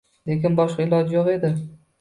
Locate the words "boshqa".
0.61-0.87